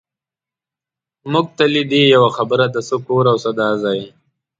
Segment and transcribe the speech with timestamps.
[1.31, 3.99] مونږ ته لیدې، یوه خبره ده، څه کور او څه دا ځای.